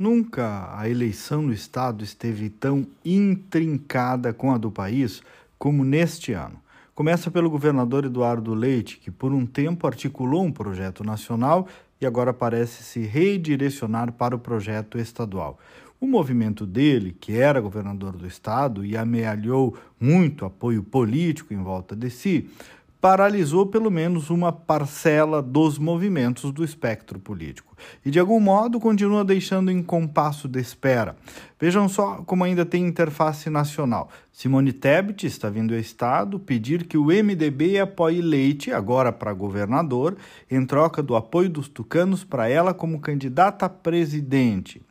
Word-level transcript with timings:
Nunca 0.00 0.74
a 0.74 0.88
eleição 0.88 1.42
no 1.42 1.52
Estado 1.52 2.02
esteve 2.02 2.48
tão 2.48 2.86
intrincada 3.04 4.32
com 4.32 4.50
a 4.50 4.56
do 4.56 4.70
país 4.70 5.22
como 5.58 5.84
neste 5.84 6.32
ano. 6.32 6.58
Começa 6.94 7.30
pelo 7.30 7.50
governador 7.50 8.06
Eduardo 8.06 8.54
Leite, 8.54 8.96
que 8.96 9.10
por 9.10 9.30
um 9.30 9.44
tempo 9.44 9.86
articulou 9.86 10.42
um 10.42 10.50
projeto 10.50 11.04
nacional 11.04 11.68
e 12.00 12.06
agora 12.06 12.32
parece 12.32 12.82
se 12.82 13.00
redirecionar 13.00 14.10
para 14.12 14.34
o 14.34 14.38
projeto 14.38 14.96
estadual. 14.96 15.58
O 16.00 16.06
movimento 16.06 16.64
dele, 16.64 17.14
que 17.20 17.34
era 17.36 17.60
governador 17.60 18.16
do 18.16 18.26
estado 18.26 18.82
e 18.82 18.96
amealhou 18.96 19.76
muito 20.00 20.46
apoio 20.46 20.82
político 20.82 21.52
em 21.52 21.62
volta 21.62 21.94
de 21.94 22.08
si, 22.08 22.48
paralisou 23.00 23.66
pelo 23.66 23.90
menos 23.90 24.28
uma 24.28 24.52
parcela 24.52 25.42
dos 25.42 25.78
movimentos 25.78 26.52
do 26.52 26.62
espectro 26.62 27.18
político 27.18 27.74
e, 28.04 28.10
de 28.10 28.18
algum 28.18 28.38
modo, 28.38 28.78
continua 28.78 29.24
deixando 29.24 29.70
em 29.70 29.82
compasso 29.82 30.46
de 30.46 30.60
espera. 30.60 31.16
Vejam 31.58 31.88
só 31.88 32.16
como 32.26 32.44
ainda 32.44 32.64
tem 32.66 32.86
interface 32.86 33.48
nacional. 33.48 34.10
Simone 34.30 34.72
Tebet 34.72 35.26
está 35.26 35.48
vindo 35.48 35.72
ao 35.72 35.80
Estado 35.80 36.38
pedir 36.38 36.86
que 36.86 36.98
o 36.98 37.06
MDB 37.06 37.80
apoie 37.80 38.20
Leite, 38.20 38.70
agora 38.70 39.12
para 39.12 39.32
governador, 39.32 40.16
em 40.50 40.64
troca 40.66 41.02
do 41.02 41.16
apoio 41.16 41.48
dos 41.48 41.68
tucanos 41.68 42.22
para 42.22 42.48
ela 42.48 42.74
como 42.74 43.00
candidata 43.00 43.66
a 43.66 43.68
presidente. 43.68 44.82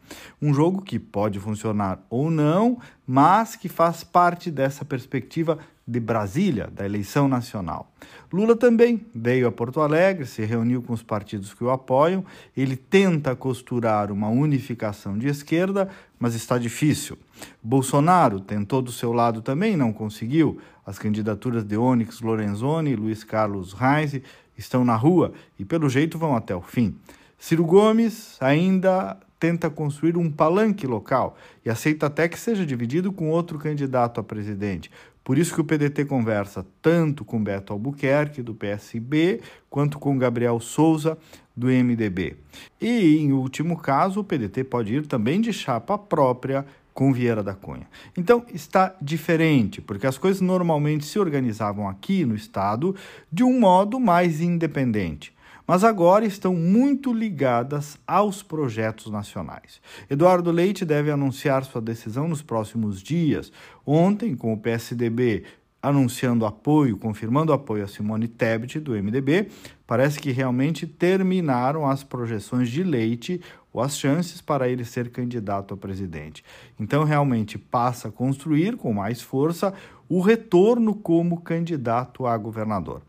Um 0.41 0.53
jogo 0.53 0.81
que 0.81 0.97
pode 0.97 1.39
funcionar 1.39 1.99
ou 2.09 2.31
não, 2.31 2.79
mas 3.05 3.55
que 3.55 3.69
faz 3.69 4.03
parte 4.03 4.49
dessa 4.49 4.83
perspectiva 4.83 5.59
de 5.89 5.99
Brasília, 5.99 6.69
da 6.71 6.85
eleição 6.85 7.27
nacional. 7.27 7.91
Lula 8.31 8.55
também 8.55 9.03
veio 9.13 9.47
a 9.47 9.51
Porto 9.51 9.81
Alegre, 9.81 10.27
se 10.27 10.45
reuniu 10.45 10.83
com 10.83 10.93
os 10.93 11.01
partidos 11.01 11.51
que 11.51 11.63
o 11.63 11.71
apoiam. 11.71 12.23
Ele 12.55 12.75
tenta 12.75 13.35
costurar 13.35 14.11
uma 14.11 14.29
unificação 14.29 15.17
de 15.17 15.27
esquerda, 15.27 15.89
mas 16.19 16.35
está 16.35 16.59
difícil. 16.59 17.17
Bolsonaro 17.63 18.39
tentou 18.39 18.83
do 18.83 18.91
seu 18.91 19.11
lado 19.11 19.41
também, 19.41 19.75
não 19.75 19.91
conseguiu. 19.91 20.59
As 20.85 20.99
candidaturas 20.99 21.63
de 21.63 21.75
Onyx 21.75 22.21
Lorenzoni 22.21 22.91
e 22.91 22.95
Luiz 22.95 23.23
Carlos 23.23 23.73
Reis 23.73 24.21
estão 24.55 24.85
na 24.85 24.95
rua 24.95 25.33
e, 25.57 25.65
pelo 25.65 25.89
jeito, 25.89 26.19
vão 26.19 26.35
até 26.35 26.55
o 26.55 26.61
fim. 26.61 26.95
Ciro 27.35 27.65
Gomes 27.65 28.37
ainda 28.39 29.17
tenta 29.39 29.69
construir 29.69 30.17
um 30.17 30.29
palanque 30.29 30.85
local 30.85 31.37
e 31.65 31.69
aceita 31.69 32.07
até 32.07 32.27
que 32.27 32.37
seja 32.37 32.65
dividido 32.65 33.11
com 33.11 33.29
outro 33.29 33.57
candidato 33.57 34.19
a 34.19 34.23
presidente. 34.23 34.91
Por 35.23 35.37
isso 35.37 35.53
que 35.53 35.61
o 35.61 35.63
PDT 35.63 36.05
conversa 36.05 36.65
tanto 36.81 37.23
com 37.23 37.43
Beto 37.43 37.71
Albuquerque, 37.71 38.41
do 38.41 38.55
PSB, 38.55 39.41
quanto 39.69 39.99
com 39.99 40.17
Gabriel 40.17 40.59
Souza, 40.59 41.17
do 41.55 41.67
MDB. 41.67 42.35
E, 42.81 43.17
em 43.17 43.31
último 43.31 43.77
caso, 43.77 44.21
o 44.21 44.23
PDT 44.23 44.63
pode 44.63 44.95
ir 44.95 45.05
também 45.05 45.39
de 45.39 45.53
chapa 45.53 45.97
própria 45.97 46.65
com 46.93 47.13
Vieira 47.13 47.43
da 47.43 47.53
Cunha. 47.53 47.87
Então 48.17 48.43
está 48.53 48.95
diferente, 49.01 49.81
porque 49.81 50.07
as 50.07 50.17
coisas 50.17 50.41
normalmente 50.41 51.05
se 51.05 51.19
organizavam 51.19 51.87
aqui 51.87 52.25
no 52.25 52.35
estado 52.35 52.95
de 53.31 53.43
um 53.43 53.59
modo 53.59 53.99
mais 53.99 54.41
independente 54.41 55.31
mas 55.69 55.83
agora 55.83 56.25
estão 56.25 56.55
muito 56.55 57.13
ligadas 57.13 57.99
aos 58.07 58.41
projetos 58.41 59.11
nacionais. 59.11 59.79
Eduardo 60.09 60.49
Leite 60.49 60.83
deve 60.83 61.11
anunciar 61.11 61.63
sua 61.63 61.79
decisão 61.79 62.27
nos 62.27 62.41
próximos 62.41 62.99
dias. 62.99 63.51
Ontem, 63.85 64.35
com 64.35 64.51
o 64.51 64.57
PSDB 64.57 65.43
anunciando 65.79 66.43
apoio, 66.43 66.97
confirmando 66.97 67.53
apoio 67.53 67.83
a 67.83 67.87
Simone 67.87 68.27
Tebet, 68.27 68.79
do 68.79 68.93
MDB, 68.93 69.49
parece 69.85 70.19
que 70.19 70.31
realmente 70.31 70.87
terminaram 70.87 71.87
as 71.87 72.03
projeções 72.03 72.67
de 72.67 72.81
Leite 72.81 73.39
ou 73.71 73.79
as 73.79 73.95
chances 73.95 74.41
para 74.41 74.67
ele 74.67 74.83
ser 74.83 75.11
candidato 75.11 75.75
a 75.75 75.77
presidente. 75.77 76.43
Então, 76.79 77.03
realmente 77.03 77.59
passa 77.59 78.07
a 78.07 78.11
construir 78.11 78.75
com 78.75 78.91
mais 78.91 79.21
força 79.21 79.71
o 80.09 80.19
retorno 80.19 80.95
como 80.95 81.41
candidato 81.41 82.25
a 82.25 82.35
governador. 82.35 83.03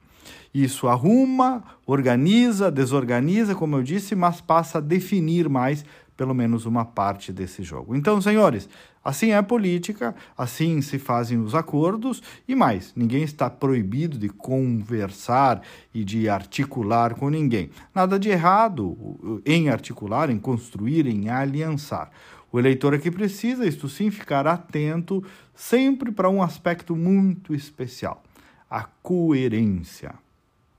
Isso 0.53 0.89
arruma, 0.89 1.63
organiza, 1.87 2.71
desorganiza, 2.71 3.55
como 3.55 3.77
eu 3.77 3.83
disse, 3.83 4.15
mas 4.15 4.41
passa 4.41 4.79
a 4.79 4.81
definir 4.81 5.49
mais 5.49 5.85
pelo 6.21 6.35
menos 6.35 6.67
uma 6.67 6.85
parte 6.85 7.33
desse 7.33 7.63
jogo. 7.63 7.97
Então, 7.97 8.21
senhores, 8.21 8.69
assim 9.03 9.31
é 9.31 9.39
a 9.39 9.43
política, 9.43 10.15
assim 10.37 10.83
se 10.83 10.99
fazem 10.99 11.39
os 11.39 11.55
acordos 11.55 12.23
e 12.47 12.55
mais, 12.55 12.93
ninguém 12.95 13.23
está 13.23 13.49
proibido 13.49 14.19
de 14.19 14.29
conversar 14.29 15.63
e 15.95 16.05
de 16.05 16.29
articular 16.29 17.15
com 17.15 17.31
ninguém. 17.31 17.71
Nada 17.95 18.19
de 18.19 18.29
errado 18.29 19.41
em 19.47 19.71
articular, 19.71 20.29
em 20.29 20.39
construir, 20.39 21.07
em 21.07 21.31
aliançar. 21.31 22.11
O 22.53 22.59
eleitor 22.59 22.93
aqui 22.93 23.11
precisa, 23.11 23.65
isto 23.65 23.89
sim, 23.89 24.11
ficar 24.11 24.47
atento 24.47 25.25
sempre 25.55 26.13
para 26.13 26.29
um 26.29 26.43
aspecto 26.43 26.95
muito 26.95 27.55
especial: 27.55 28.23
a 28.71 28.85
coerência. 29.03 30.15